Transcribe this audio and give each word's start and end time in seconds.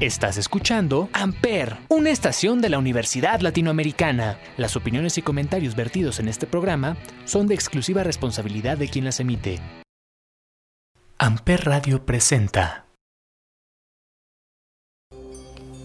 Estás 0.00 0.38
escuchando 0.38 1.10
Amper, 1.12 1.76
una 1.90 2.08
estación 2.08 2.62
de 2.62 2.70
la 2.70 2.78
Universidad 2.78 3.40
Latinoamericana. 3.40 4.38
Las 4.56 4.74
opiniones 4.74 5.18
y 5.18 5.22
comentarios 5.22 5.76
vertidos 5.76 6.20
en 6.20 6.28
este 6.28 6.46
programa 6.46 6.96
son 7.26 7.46
de 7.46 7.54
exclusiva 7.54 8.02
responsabilidad 8.02 8.78
de 8.78 8.88
quien 8.88 9.04
las 9.04 9.20
emite. 9.20 9.60
Amper 11.18 11.66
Radio 11.66 12.06
presenta. 12.06 12.86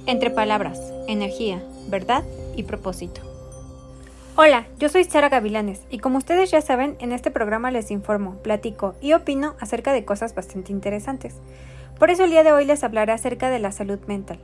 Entre 0.06 0.30
palabras, 0.30 0.80
energía, 1.10 1.62
verdad 1.90 2.24
y 2.56 2.64
propósito. 2.64 3.20
Hola, 4.38 4.66
yo 4.80 4.88
soy 4.88 5.04
Sara 5.04 5.28
Gavilanes 5.28 5.82
y 5.90 6.00
como 6.00 6.20
ustedes 6.20 6.52
ya 6.52 6.62
saben, 6.62 6.96
en 7.02 7.12
este 7.12 7.32
programa 7.32 7.70
les 7.70 7.92
informo, 7.92 8.38
platico 8.44 8.96
y 9.02 9.12
opino 9.12 9.58
acerca 9.60 9.92
de 9.92 10.06
cosas 10.06 10.34
bastante 10.34 10.72
interesantes. 10.72 11.36
Por 12.00 12.10
eso 12.10 12.26
el 12.26 12.30
día 12.30 12.44
de 12.44 12.52
hoy 12.52 12.66
les 12.66 12.84
hablaré 12.84 13.14
acerca 13.14 13.50
de 13.50 13.60
la 13.60 13.72
salud 13.72 14.00
mental. 14.08 14.40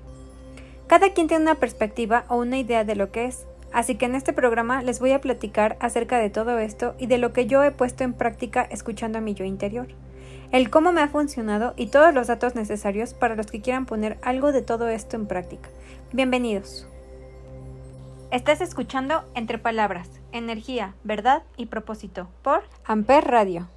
Cada 0.88 1.14
quien 1.14 1.28
tiene 1.28 1.44
una 1.44 1.56
perspectiva 1.56 2.26
o 2.28 2.38
una 2.38 2.58
idea 2.58 2.84
de 2.84 2.96
lo 2.96 3.12
que 3.12 3.26
es, 3.26 3.46
así 3.74 3.96
que 3.96 4.06
en 4.06 4.16
este 4.16 4.34
programa 4.34 4.82
les 4.84 5.00
voy 5.00 5.12
a 5.12 5.22
platicar 5.22 5.78
acerca 5.80 6.18
de 6.18 6.30
todo 6.30 6.60
esto 6.60 6.96
y 6.98 7.08
de 7.08 7.18
lo 7.18 7.34
que 7.34 7.48
yo 7.48 7.64
he 7.64 7.72
puesto 7.72 8.04
en 8.04 8.14
práctica 8.14 8.62
escuchando 8.62 9.18
a 9.18 9.22
mi 9.22 9.34
yo 9.34 9.46
interior, 9.46 9.88
el 10.52 10.70
cómo 10.70 10.92
me 10.92 11.02
ha 11.02 11.08
funcionado 11.08 11.74
y 11.78 11.88
todos 11.88 12.14
los 12.14 12.28
datos 12.28 12.56
necesarios 12.56 13.14
para 13.14 13.36
los 13.36 13.48
que 13.48 13.62
quieran 13.62 13.86
poner 13.86 14.18
algo 14.22 14.52
de 14.52 14.62
todo 14.62 14.90
esto 14.90 15.16
en 15.16 15.28
práctica. 15.28 15.70
Bienvenidos. 16.12 16.88
Estás 18.32 18.62
escuchando 18.62 19.24
Entre 19.36 19.58
Palabras, 19.58 20.10
Energía, 20.32 20.96
Verdad 21.04 21.44
y 21.58 21.66
Propósito 21.66 22.30
por 22.44 22.64
Amper 22.86 23.26
Radio. 23.26 23.68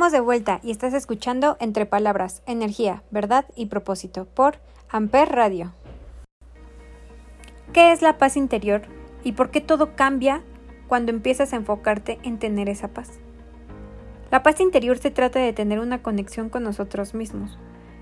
De 0.00 0.18
vuelta 0.18 0.60
y 0.64 0.72
estás 0.72 0.94
escuchando 0.94 1.56
Entre 1.60 1.84
Palabras, 1.84 2.42
Energía, 2.46 3.04
Verdad 3.12 3.44
y 3.54 3.66
Propósito 3.66 4.24
por 4.24 4.56
Amper 4.88 5.28
Radio. 5.28 5.72
¿Qué 7.74 7.92
es 7.92 8.00
la 8.00 8.16
paz 8.16 8.36
interior 8.36 8.80
y 9.22 9.32
por 9.32 9.50
qué 9.50 9.60
todo 9.60 9.94
cambia 9.94 10.42
cuando 10.88 11.12
empiezas 11.12 11.52
a 11.52 11.56
enfocarte 11.56 12.18
en 12.24 12.38
tener 12.38 12.68
esa 12.70 12.88
paz? 12.88 13.20
La 14.32 14.42
paz 14.42 14.60
interior 14.60 14.98
se 14.98 15.12
trata 15.12 15.38
de 15.38 15.52
tener 15.52 15.78
una 15.78 16.02
conexión 16.02 16.48
con 16.48 16.64
nosotros 16.64 17.14
mismos. 17.14 17.58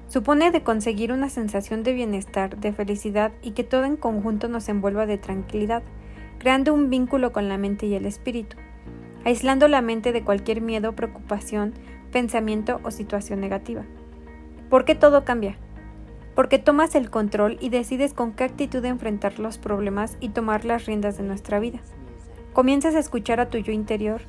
Supone 0.06 0.50
de 0.50 0.62
conseguir 0.62 1.12
una 1.12 1.28
sensación 1.28 1.82
de 1.82 1.92
bienestar, 1.92 2.56
de 2.56 2.72
felicidad 2.72 3.32
y 3.42 3.50
que 3.50 3.64
todo 3.64 3.84
en 3.84 3.96
conjunto 3.96 4.48
nos 4.48 4.68
envuelva 4.70 5.04
de 5.04 5.18
tranquilidad, 5.18 5.82
creando 6.38 6.72
un 6.72 6.88
vínculo 6.88 7.32
con 7.32 7.48
la 7.48 7.58
mente 7.58 7.86
y 7.86 7.94
el 7.94 8.06
espíritu 8.06 8.56
aislando 9.24 9.68
la 9.68 9.82
mente 9.82 10.12
de 10.12 10.24
cualquier 10.24 10.60
miedo, 10.60 10.94
preocupación, 10.94 11.74
pensamiento 12.08 12.80
o 12.82 12.90
situación 12.90 13.40
negativa. 13.40 13.84
¿Por 14.70 14.84
qué 14.84 14.94
todo 14.94 15.24
cambia? 15.24 15.56
Porque 16.34 16.58
tomas 16.58 16.94
el 16.94 17.10
control 17.10 17.56
y 17.60 17.70
decides 17.70 18.14
con 18.14 18.32
qué 18.32 18.44
actitud 18.44 18.84
enfrentar 18.84 19.38
los 19.38 19.58
problemas 19.58 20.16
y 20.20 20.28
tomar 20.30 20.64
las 20.64 20.86
riendas 20.86 21.16
de 21.16 21.24
nuestra 21.24 21.58
vida. 21.58 21.80
Comienzas 22.52 22.94
a 22.94 22.98
escuchar 22.98 23.40
a 23.40 23.48
tu 23.48 23.58
yo 23.58 23.72
interior. 23.72 24.20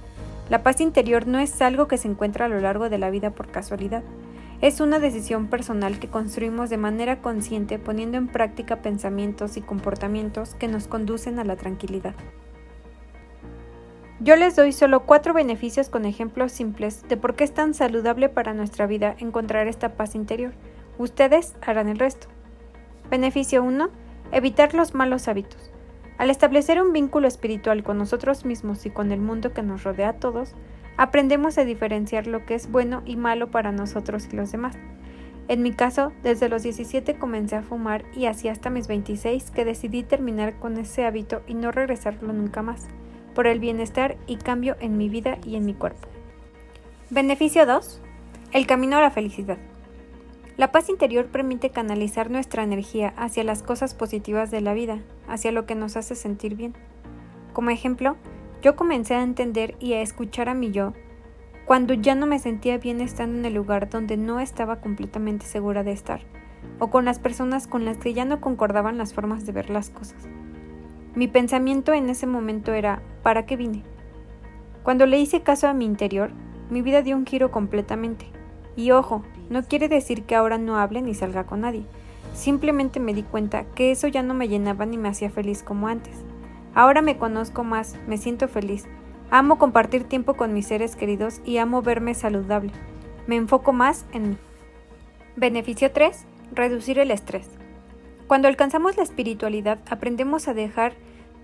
La 0.50 0.64
paz 0.64 0.81
interior 0.81 1.28
no 1.28 1.40
es 1.40 1.62
algo 1.62 1.88
que 1.88 1.98
se 1.98 2.08
encuentra 2.08 2.46
a 2.46 2.50
lo 2.50 2.60
largo 2.60 2.90
de 2.90 2.98
la 2.98 3.10
vida 3.10 3.31
por 3.31 3.50
casualidad. 3.50 4.04
Es 4.62 4.81
una 4.81 5.00
decisión 5.00 5.48
personal 5.48 6.00
que 6.00 6.10
construimos 6.10 6.70
de 6.70 6.78
manera 6.78 7.22
consciente 7.22 7.80
poniendo 7.80 8.18
en 8.18 8.28
práctica 8.28 8.81
pensamientos 8.81 9.56
y 9.58 9.62
comportamientos 9.62 10.56
que 10.56 10.68
nos 10.68 10.88
conducen 10.88 11.40
a 11.40 11.44
la 11.44 11.56
tranquilidad. 11.56 12.16
Yo 14.21 14.36
les 14.36 14.54
doy 14.57 14.74
solo 14.74 15.06
cuatro 15.06 15.33
beneficios 15.33 15.88
con 15.88 16.04
ejemplos 16.04 16.51
simples 16.51 17.07
de 17.07 17.16
por 17.16 17.36
qué 17.36 17.45
es 17.45 17.54
tan 17.54 17.74
saludable 17.74 18.27
para 18.27 18.54
nuestra 18.54 18.86
vida 18.86 19.16
encontrar 19.18 19.68
esta 19.68 19.94
paz 19.94 20.13
interior. 20.13 20.51
Ustedes 20.98 21.56
harán 21.66 21.88
el 21.88 22.00
resto. 22.00 22.27
Beneficio 23.10 23.63
1. 23.63 23.89
Evitar 24.33 24.74
los 24.74 24.94
malos 24.94 25.30
hábitos. 25.30 25.71
Al 26.18 26.30
establecer 26.30 26.81
un 26.81 26.92
vínculo 26.92 27.30
espiritual 27.30 27.81
con 27.81 27.98
nosotros 27.98 28.44
mismos 28.44 28.86
y 28.86 28.89
con 28.89 29.13
el 29.13 29.21
mundo 29.21 29.54
que 29.54 29.63
nos 29.63 29.86
rodea 29.86 30.10
a 30.10 30.19
todos, 30.19 30.54
aprendemos 30.98 31.57
a 31.57 31.63
diferenciar 31.63 32.27
lo 32.27 32.45
que 32.45 32.56
es 32.56 32.69
bueno 32.69 33.04
y 33.06 33.16
malo 33.16 33.51
para 33.51 33.71
nosotros 33.71 34.27
y 34.30 34.36
los 34.36 34.51
demás. 34.51 34.75
En 35.48 35.63
mi 35.63 35.71
caso, 35.71 36.12
desde 36.24 36.50
los 36.50 36.63
17 36.63 37.18
comencé 37.18 37.56
a 37.56 37.63
fumar 37.63 38.04
y 38.13 38.25
así 38.25 38.50
hasta 38.50 38.69
mis 38.69 38.89
26 38.89 39.50
que 39.51 39.63
decidí 39.63 40.04
terminar 40.04 40.60
con 40.60 40.77
ese 40.77 41.06
hábito 41.06 41.42
y 41.48 41.54
no 41.54 41.71
regresarlo 41.71 42.33
nunca 42.33 42.62
más, 42.62 42.89
por 43.40 43.48
el 43.48 43.62
bienestar 43.62 44.18
y 44.28 44.36
cambio 44.36 44.76
en 44.82 44.98
mi 44.98 45.08
vida 45.08 45.38
y 45.46 45.56
en 45.56 45.66
mi 45.66 45.74
cuerpo. 45.74 46.10
Beneficio 47.10 47.66
2. 47.66 48.02
El 48.52 48.68
camino 48.68 48.98
a 48.98 49.02
la 49.02 49.12
felicidad. 49.12 49.58
La 50.58 50.74
paz 50.74 50.90
interior 50.90 51.28
permite 51.28 51.70
canalizar 51.70 52.30
nuestra 52.30 52.64
energía 52.64 53.14
hacia 53.16 53.46
las 53.46 53.64
cosas 53.64 53.94
positivas 53.94 54.52
de 54.52 54.60
la 54.60 54.74
vida, 54.74 55.00
hacia 55.30 55.54
lo 55.54 55.66
que 55.66 55.74
nos 55.74 55.96
hace 55.96 56.16
sentir 56.16 56.56
bien. 56.56 56.74
Como 57.54 57.70
ejemplo, 57.70 58.18
yo 58.62 58.76
comencé 58.76 59.16
a 59.16 59.24
entender 59.24 59.76
y 59.80 59.94
a 59.94 60.02
escuchar 60.02 60.50
a 60.50 60.54
mi 60.54 60.72
yo 60.72 60.92
cuando 61.66 61.94
ya 61.94 62.16
no 62.16 62.26
me 62.26 62.40
sentía 62.40 62.78
bien 62.78 63.00
estando 63.00 63.38
en 63.38 63.46
el 63.46 63.54
lugar 63.54 63.90
donde 63.90 64.18
no 64.18 64.42
estaba 64.42 64.82
completamente 64.82 65.46
segura 65.46 65.86
de 65.86 65.94
estar, 65.94 66.20
o 66.78 66.90
con 66.90 67.06
las 67.06 67.20
personas 67.20 67.68
con 67.68 67.86
las 67.86 68.00
que 68.00 68.14
ya 68.14 68.26
no 68.26 68.42
concordaban 68.42 68.98
las 68.98 69.14
formas 69.14 69.46
de 69.46 69.54
ver 69.54 69.70
las 69.70 69.92
cosas. 69.92 70.28
Mi 71.16 71.28
pensamiento 71.28 71.94
en 71.94 72.10
ese 72.10 72.28
momento 72.28 72.74
era, 72.74 73.02
¿para 73.24 73.46
qué 73.46 73.56
vine? 73.56 73.84
Cuando 74.84 75.06
le 75.06 75.20
hice 75.20 75.42
caso 75.42 75.68
a 75.68 75.74
mi 75.74 75.86
interior, 75.86 76.32
mi 76.70 76.82
vida 76.82 77.02
dio 77.02 77.16
un 77.16 77.26
giro 77.26 77.52
completamente. 77.52 78.28
Y 78.76 78.92
ojo, 78.92 79.24
no 79.50 79.64
quiere 79.64 79.90
decir 79.90 80.24
que 80.24 80.36
ahora 80.36 80.58
no 80.58 80.78
hable 80.78 81.02
ni 81.02 81.14
salga 81.14 81.46
con 81.46 81.62
nadie. 81.62 81.86
Simplemente 82.34 83.00
me 83.00 83.14
di 83.14 83.24
cuenta 83.24 83.66
que 83.76 83.92
eso 83.92 84.08
ya 84.08 84.24
no 84.24 84.34
me 84.34 84.48
llenaba 84.48 84.86
ni 84.86 84.98
me 84.98 85.10
hacía 85.10 85.30
feliz 85.30 85.64
como 85.64 85.88
antes. 85.88 86.16
Ahora 86.76 87.02
me 87.02 87.18
conozco 87.18 87.64
más, 87.64 87.98
me 88.08 88.18
siento 88.18 88.48
feliz 88.48 88.88
Amo 89.32 89.60
compartir 89.60 90.06
tiempo 90.06 90.34
con 90.34 90.54
mis 90.54 90.66
seres 90.66 90.96
queridos 90.96 91.40
y 91.46 91.58
amo 91.58 91.84
verme 91.84 92.16
saludable. 92.16 92.72
Me 93.28 93.36
enfoco 93.36 93.74
más 93.74 94.08
en 94.12 94.32
mí. 94.32 94.38
Beneficio 95.36 95.92
3. 95.92 96.26
Reducir 96.52 96.98
el 96.98 97.12
estrés. 97.12 97.48
Cuando 98.30 98.48
alcanzamos 98.48 98.96
la 98.96 99.02
espiritualidad 99.02 99.80
aprendemos 99.90 100.48
a 100.48 100.54
dejar 100.54 100.94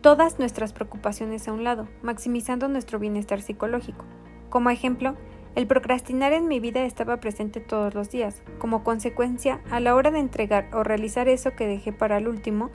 todas 0.02 0.38
nuestras 0.38 0.72
preocupaciones 0.72 1.48
a 1.48 1.52
un 1.52 1.64
lado, 1.64 1.88
maximizando 2.04 2.68
nuestro 2.68 3.00
bienestar 3.00 3.42
psicológico. 3.42 4.06
Como 4.52 4.70
ejemplo, 4.70 5.16
el 5.56 5.66
procrastinar 5.66 6.32
en 6.32 6.48
mi 6.48 6.60
vida 6.60 6.86
estaba 6.86 7.20
presente 7.20 7.60
todos 7.60 7.96
los 7.96 8.12
días. 8.12 8.44
Como 8.60 8.84
consecuencia, 8.84 9.62
a 9.72 9.80
la 9.80 9.96
hora 9.96 10.12
de 10.12 10.20
entregar 10.20 10.70
o 10.74 10.84
realizar 10.84 11.28
eso 11.28 11.56
que 11.56 11.66
dejé 11.66 11.92
para 11.92 12.20
el 12.20 12.28
último, 12.28 12.70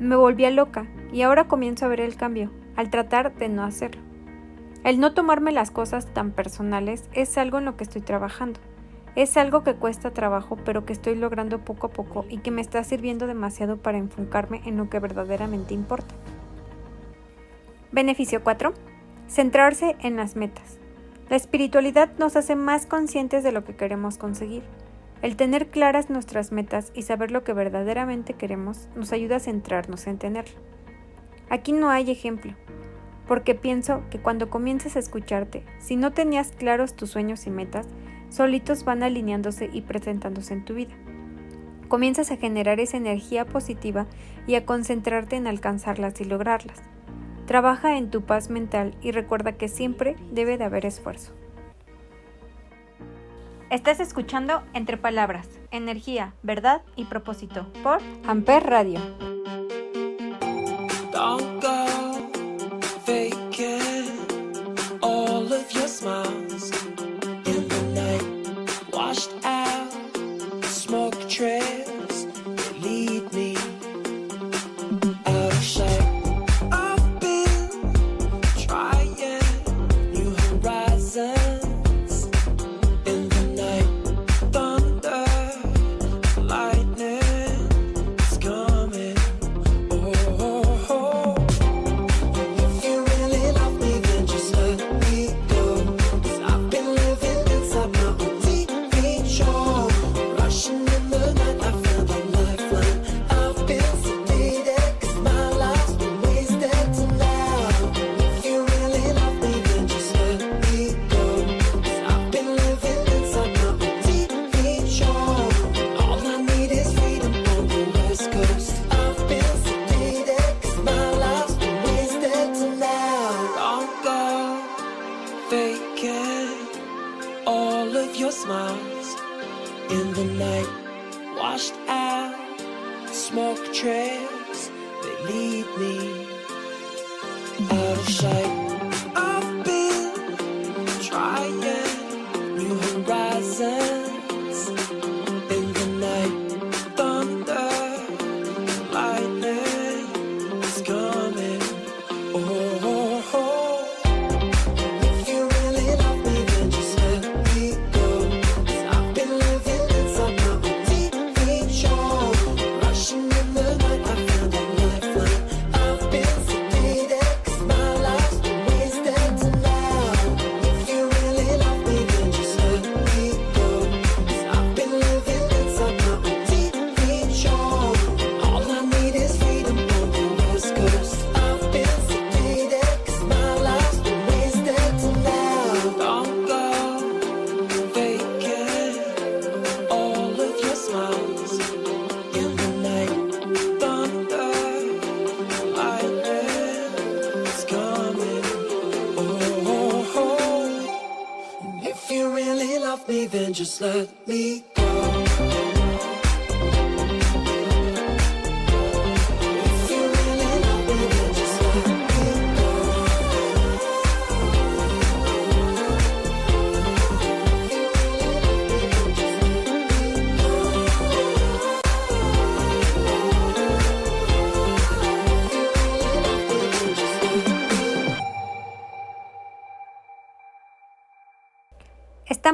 me 0.00 0.16
volvía 0.16 0.50
loca 0.50 0.86
y 1.12 1.20
ahora 1.20 1.46
comienzo 1.46 1.84
a 1.84 1.88
ver 1.88 2.00
el 2.00 2.16
cambio, 2.16 2.50
al 2.74 2.88
tratar 2.88 3.34
de 3.34 3.50
no 3.50 3.64
hacerlo. 3.64 4.00
El 4.82 4.98
no 4.98 5.12
tomarme 5.12 5.52
las 5.52 5.70
cosas 5.70 6.06
tan 6.14 6.30
personales 6.30 7.10
es 7.12 7.36
algo 7.36 7.58
en 7.58 7.66
lo 7.66 7.76
que 7.76 7.84
estoy 7.84 8.00
trabajando. 8.00 8.60
Es 9.16 9.38
algo 9.38 9.64
que 9.64 9.74
cuesta 9.74 10.10
trabajo, 10.10 10.58
pero 10.62 10.84
que 10.84 10.92
estoy 10.92 11.14
logrando 11.14 11.64
poco 11.64 11.86
a 11.86 11.90
poco 11.90 12.26
y 12.28 12.38
que 12.38 12.50
me 12.50 12.60
está 12.60 12.84
sirviendo 12.84 13.26
demasiado 13.26 13.78
para 13.78 13.96
enfocarme 13.96 14.60
en 14.66 14.76
lo 14.76 14.90
que 14.90 15.00
verdaderamente 15.00 15.72
importa. 15.72 16.14
Beneficio 17.92 18.44
4. 18.44 18.74
Centrarse 19.26 19.96
en 20.00 20.16
las 20.16 20.36
metas. 20.36 20.78
La 21.30 21.36
espiritualidad 21.36 22.10
nos 22.18 22.36
hace 22.36 22.56
más 22.56 22.84
conscientes 22.84 23.42
de 23.42 23.52
lo 23.52 23.64
que 23.64 23.74
queremos 23.74 24.18
conseguir. 24.18 24.62
El 25.22 25.36
tener 25.36 25.68
claras 25.68 26.10
nuestras 26.10 26.52
metas 26.52 26.92
y 26.94 27.00
saber 27.00 27.30
lo 27.30 27.42
que 27.42 27.54
verdaderamente 27.54 28.34
queremos 28.34 28.90
nos 28.96 29.12
ayuda 29.12 29.36
a 29.36 29.40
centrarnos 29.40 30.06
en 30.06 30.18
tenerlo. 30.18 30.60
Aquí 31.48 31.72
no 31.72 31.88
hay 31.88 32.10
ejemplo, 32.10 32.52
porque 33.26 33.54
pienso 33.54 34.02
que 34.10 34.20
cuando 34.20 34.50
comiences 34.50 34.94
a 34.94 34.98
escucharte, 34.98 35.64
si 35.78 35.96
no 35.96 36.12
tenías 36.12 36.52
claros 36.52 36.94
tus 36.94 37.10
sueños 37.10 37.46
y 37.46 37.50
metas, 37.50 37.86
solitos 38.28 38.84
van 38.84 39.02
alineándose 39.02 39.70
y 39.72 39.82
presentándose 39.82 40.54
en 40.54 40.64
tu 40.64 40.74
vida. 40.74 40.94
Comienzas 41.88 42.30
a 42.30 42.36
generar 42.36 42.80
esa 42.80 42.96
energía 42.96 43.44
positiva 43.44 44.06
y 44.46 44.56
a 44.56 44.66
concentrarte 44.66 45.36
en 45.36 45.46
alcanzarlas 45.46 46.20
y 46.20 46.24
lograrlas. 46.24 46.82
Trabaja 47.46 47.96
en 47.96 48.10
tu 48.10 48.22
paz 48.22 48.50
mental 48.50 48.96
y 49.02 49.12
recuerda 49.12 49.52
que 49.52 49.68
siempre 49.68 50.16
debe 50.32 50.58
de 50.58 50.64
haber 50.64 50.84
esfuerzo. 50.84 51.32
Estás 53.70 54.00
escuchando 54.00 54.62
Entre 54.74 54.96
Palabras, 54.96 55.48
Energía, 55.70 56.34
Verdad 56.42 56.82
y 56.94 57.04
Propósito 57.04 57.72
por 57.82 57.98
Amper 58.26 58.64
Radio. 58.64 59.35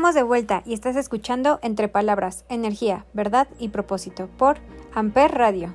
Estamos 0.03 0.17
de 0.17 0.25
vuelta 0.25 0.65
y 0.67 0.75
estás 0.75 0.97
escuchando 0.97 1.61
Entre 1.63 1.87
Palabras, 1.87 2.45
Energía, 2.49 3.07
Verdad 3.13 3.47
y 3.61 3.69
Propósito 3.69 4.27
por 4.37 4.57
Amper 4.93 5.31
Radio. 5.31 5.73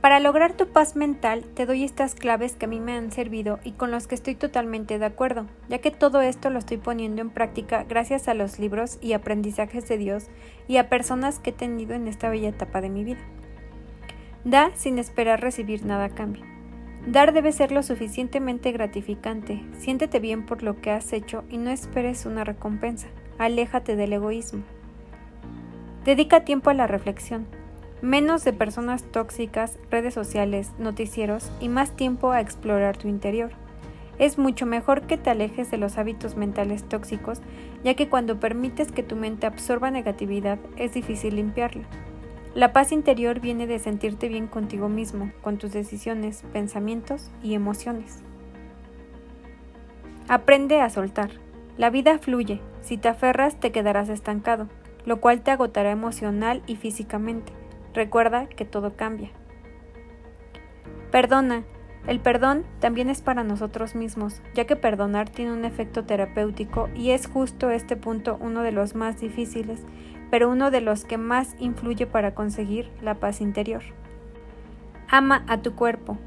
Para 0.00 0.18
lograr 0.18 0.56
tu 0.56 0.66
paz 0.66 0.96
mental 0.96 1.44
te 1.54 1.64
doy 1.64 1.84
estas 1.84 2.16
claves 2.16 2.56
que 2.56 2.64
a 2.64 2.68
mí 2.68 2.80
me 2.80 2.94
han 2.94 3.12
servido 3.12 3.60
y 3.62 3.70
con 3.70 3.92
los 3.92 4.08
que 4.08 4.16
estoy 4.16 4.34
totalmente 4.34 4.98
de 4.98 5.04
acuerdo, 5.04 5.46
ya 5.68 5.78
que 5.78 5.92
todo 5.92 6.22
esto 6.22 6.50
lo 6.50 6.58
estoy 6.58 6.78
poniendo 6.78 7.22
en 7.22 7.30
práctica 7.30 7.84
gracias 7.84 8.26
a 8.26 8.34
los 8.34 8.58
libros 8.58 8.98
y 9.00 9.12
aprendizajes 9.12 9.86
de 9.86 9.96
Dios 9.96 10.24
y 10.66 10.78
a 10.78 10.88
personas 10.88 11.38
que 11.38 11.50
he 11.50 11.52
tenido 11.52 11.94
en 11.94 12.08
esta 12.08 12.28
bella 12.30 12.48
etapa 12.48 12.80
de 12.80 12.90
mi 12.90 13.04
vida. 13.04 13.20
Da 14.44 14.72
sin 14.74 14.98
esperar 14.98 15.40
recibir 15.40 15.86
nada 15.86 16.06
a 16.06 16.10
cambio. 16.16 16.53
Dar 17.06 17.34
debe 17.34 17.52
ser 17.52 17.70
lo 17.70 17.82
suficientemente 17.82 18.72
gratificante. 18.72 19.62
Siéntete 19.78 20.20
bien 20.20 20.46
por 20.46 20.62
lo 20.62 20.80
que 20.80 20.90
has 20.90 21.12
hecho 21.12 21.44
y 21.50 21.58
no 21.58 21.70
esperes 21.70 22.24
una 22.24 22.44
recompensa. 22.44 23.08
Aléjate 23.36 23.94
del 23.94 24.14
egoísmo. 24.14 24.62
Dedica 26.06 26.44
tiempo 26.44 26.70
a 26.70 26.74
la 26.74 26.86
reflexión. 26.86 27.46
Menos 28.00 28.42
de 28.44 28.54
personas 28.54 29.02
tóxicas, 29.02 29.78
redes 29.90 30.14
sociales, 30.14 30.72
noticieros 30.78 31.50
y 31.60 31.68
más 31.68 31.94
tiempo 31.94 32.32
a 32.32 32.40
explorar 32.40 32.96
tu 32.96 33.08
interior. 33.08 33.50
Es 34.18 34.38
mucho 34.38 34.64
mejor 34.64 35.02
que 35.02 35.18
te 35.18 35.28
alejes 35.28 35.70
de 35.70 35.76
los 35.76 35.98
hábitos 35.98 36.36
mentales 36.36 36.84
tóxicos, 36.84 37.40
ya 37.82 37.94
que 37.94 38.08
cuando 38.08 38.40
permites 38.40 38.92
que 38.92 39.02
tu 39.02 39.16
mente 39.16 39.46
absorba 39.46 39.90
negatividad 39.90 40.58
es 40.76 40.94
difícil 40.94 41.36
limpiarla. 41.36 41.84
La 42.54 42.72
paz 42.72 42.92
interior 42.92 43.40
viene 43.40 43.66
de 43.66 43.80
sentirte 43.80 44.28
bien 44.28 44.46
contigo 44.46 44.88
mismo, 44.88 45.32
con 45.42 45.58
tus 45.58 45.72
decisiones, 45.72 46.44
pensamientos 46.52 47.32
y 47.42 47.54
emociones. 47.54 48.22
Aprende 50.28 50.80
a 50.80 50.88
soltar. 50.88 51.30
La 51.76 51.90
vida 51.90 52.16
fluye. 52.20 52.60
Si 52.80 52.96
te 52.96 53.08
aferras 53.08 53.58
te 53.58 53.72
quedarás 53.72 54.08
estancado, 54.08 54.68
lo 55.04 55.20
cual 55.20 55.42
te 55.42 55.50
agotará 55.50 55.90
emocional 55.90 56.62
y 56.68 56.76
físicamente. 56.76 57.52
Recuerda 57.92 58.46
que 58.46 58.64
todo 58.64 58.94
cambia. 58.94 59.30
Perdona. 61.10 61.64
El 62.06 62.20
perdón 62.20 62.64
también 62.80 63.08
es 63.08 63.22
para 63.22 63.44
nosotros 63.44 63.94
mismos, 63.94 64.42
ya 64.54 64.66
que 64.66 64.76
perdonar 64.76 65.30
tiene 65.30 65.52
un 65.52 65.64
efecto 65.64 66.04
terapéutico 66.04 66.90
y 66.94 67.10
es 67.10 67.26
justo 67.26 67.70
este 67.70 67.96
punto 67.96 68.36
uno 68.40 68.62
de 68.62 68.72
los 68.72 68.94
más 68.94 69.20
difíciles, 69.20 69.80
pero 70.30 70.50
uno 70.50 70.70
de 70.70 70.80
los 70.80 71.04
que 71.04 71.18
más 71.18 71.54
influye 71.58 72.06
para 72.06 72.34
conseguir 72.34 72.90
la 73.02 73.14
paz 73.14 73.40
interior. 73.40 73.82
Ama 75.08 75.44
a 75.48 75.58
tu 75.58 75.74
cuerpo. 75.74 76.18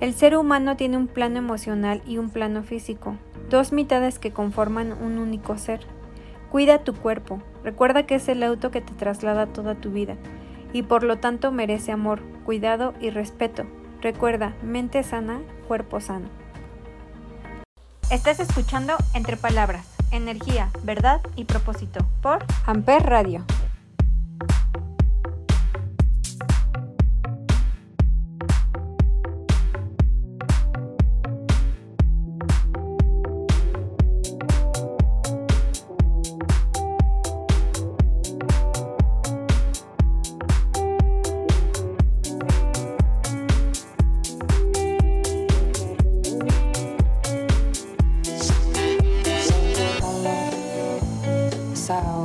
El 0.00 0.14
ser 0.14 0.36
humano 0.36 0.76
tiene 0.76 0.96
un 0.96 1.06
plano 1.06 1.38
emocional 1.38 2.02
y 2.06 2.18
un 2.18 2.30
plano 2.30 2.62
físico, 2.62 3.16
dos 3.48 3.72
mitades 3.72 4.18
que 4.18 4.32
conforman 4.32 4.92
un 4.92 5.18
único 5.18 5.56
ser. 5.56 5.80
Cuida 6.50 6.84
tu 6.84 6.94
cuerpo, 6.94 7.40
recuerda 7.62 8.06
que 8.06 8.16
es 8.16 8.28
el 8.28 8.42
auto 8.42 8.70
que 8.70 8.80
te 8.80 8.92
traslada 8.92 9.46
toda 9.46 9.74
tu 9.74 9.90
vida 9.90 10.16
y 10.72 10.82
por 10.82 11.04
lo 11.04 11.18
tanto 11.18 11.52
merece 11.52 11.92
amor, 11.92 12.20
cuidado 12.44 12.94
y 13.00 13.10
respeto. 13.10 13.64
Recuerda, 14.02 14.54
mente 14.62 15.02
sana, 15.02 15.40
cuerpo 15.66 16.00
sano. 16.00 16.28
Estás 18.10 18.38
escuchando 18.38 18.94
Entre 19.14 19.36
Palabras, 19.36 19.93
Energía, 20.16 20.70
Verdad 20.82 21.20
y 21.36 21.44
Propósito 21.44 22.06
por 22.22 22.44
Amper 22.66 23.02
Radio. 23.02 23.44
Sound 51.84 52.23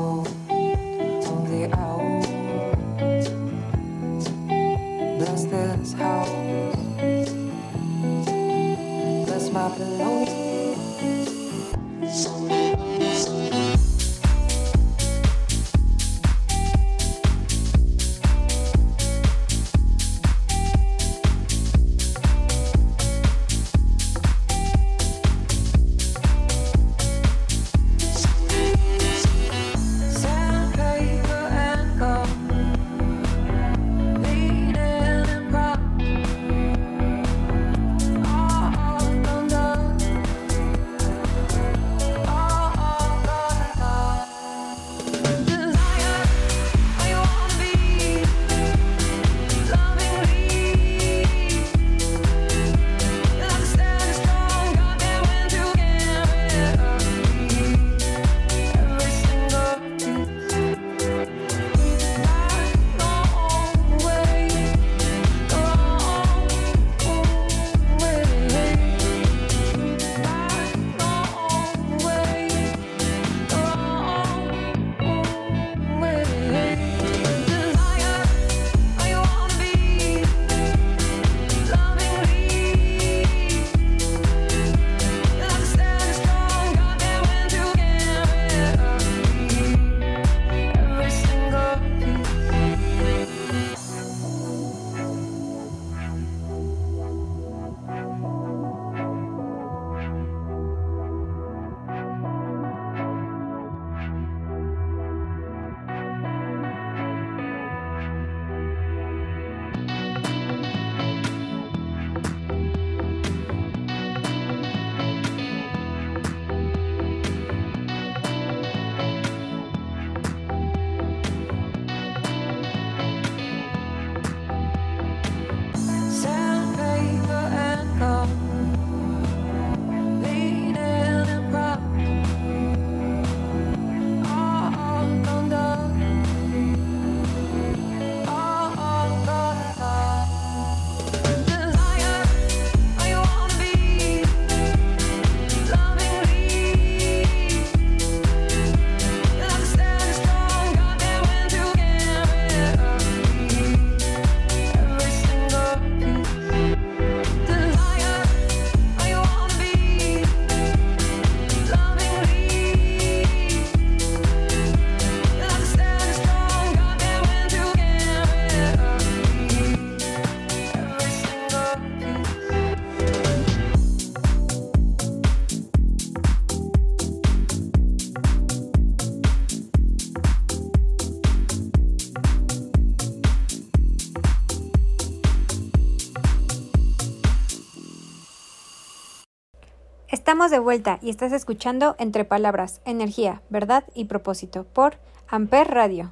Estamos 190.12 190.50
de 190.50 190.58
vuelta 190.58 190.98
y 191.04 191.12
estás 191.12 191.32
escuchando 191.34 191.96
Entre 192.00 192.26
Palabras, 192.26 192.82
Energía, 192.84 193.44
Verdad 193.52 193.84
y 193.94 194.06
Propósito 194.06 194.64
por 194.64 194.96
Amper 195.28 195.68
Radio. 195.68 196.12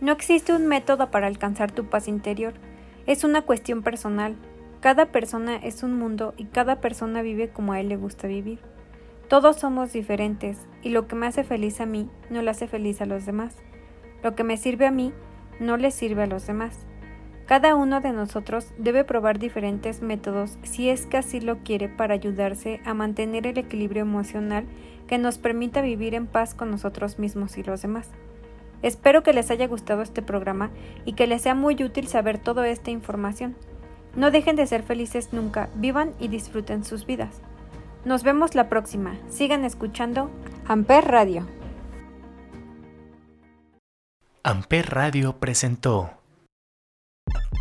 No 0.00 0.10
existe 0.10 0.52
un 0.52 0.66
método 0.66 1.08
para 1.12 1.28
alcanzar 1.28 1.70
tu 1.70 1.84
paz 1.88 2.08
interior, 2.08 2.54
es 3.06 3.22
una 3.22 3.42
cuestión 3.42 3.84
personal. 3.84 4.34
Cada 4.80 5.06
persona 5.06 5.54
es 5.54 5.84
un 5.84 5.96
mundo 6.00 6.34
y 6.36 6.46
cada 6.46 6.80
persona 6.80 7.22
vive 7.22 7.50
como 7.50 7.74
a 7.74 7.80
él 7.80 7.88
le 7.88 7.96
gusta 7.96 8.26
vivir. 8.26 8.58
Todos 9.28 9.58
somos 9.58 9.92
diferentes 9.92 10.58
y 10.82 10.88
lo 10.88 11.06
que 11.06 11.14
me 11.14 11.28
hace 11.28 11.44
feliz 11.44 11.80
a 11.80 11.86
mí 11.86 12.10
no 12.28 12.42
le 12.42 12.50
hace 12.50 12.66
feliz 12.66 13.00
a 13.00 13.06
los 13.06 13.24
demás. 13.24 13.54
Lo 14.24 14.34
que 14.34 14.42
me 14.42 14.56
sirve 14.56 14.88
a 14.88 14.90
mí 14.90 15.12
no 15.60 15.76
le 15.76 15.92
sirve 15.92 16.24
a 16.24 16.26
los 16.26 16.44
demás. 16.44 16.76
Cada 17.50 17.74
uno 17.74 18.00
de 18.00 18.12
nosotros 18.12 18.68
debe 18.78 19.02
probar 19.02 19.40
diferentes 19.40 20.02
métodos 20.02 20.56
si 20.62 20.88
es 20.88 21.04
que 21.06 21.16
así 21.16 21.40
lo 21.40 21.58
quiere 21.64 21.88
para 21.88 22.14
ayudarse 22.14 22.80
a 22.84 22.94
mantener 22.94 23.44
el 23.44 23.58
equilibrio 23.58 24.02
emocional 24.02 24.66
que 25.08 25.18
nos 25.18 25.38
permita 25.38 25.80
vivir 25.80 26.14
en 26.14 26.28
paz 26.28 26.54
con 26.54 26.70
nosotros 26.70 27.18
mismos 27.18 27.58
y 27.58 27.64
los 27.64 27.82
demás. 27.82 28.08
Espero 28.82 29.24
que 29.24 29.32
les 29.32 29.50
haya 29.50 29.66
gustado 29.66 30.00
este 30.00 30.22
programa 30.22 30.70
y 31.04 31.14
que 31.14 31.26
les 31.26 31.42
sea 31.42 31.56
muy 31.56 31.74
útil 31.82 32.06
saber 32.06 32.38
toda 32.38 32.68
esta 32.68 32.92
información. 32.92 33.56
No 34.14 34.30
dejen 34.30 34.54
de 34.54 34.68
ser 34.68 34.84
felices 34.84 35.32
nunca, 35.32 35.70
vivan 35.74 36.12
y 36.20 36.28
disfruten 36.28 36.84
sus 36.84 37.04
vidas. 37.04 37.40
Nos 38.04 38.22
vemos 38.22 38.54
la 38.54 38.68
próxima. 38.68 39.18
Sigan 39.28 39.64
escuchando 39.64 40.30
Amper 40.68 41.04
Radio. 41.04 41.48
Amper 44.44 44.88
Radio 44.94 45.40
presentó 45.40 46.19